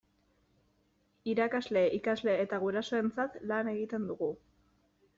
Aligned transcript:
Irakasle, 1.33 1.85
ikasle 1.99 2.35
eta 2.47 2.61
gurasoentzat 2.67 3.39
lan 3.55 3.73
egiten 3.79 4.13
dugu. 4.13 4.35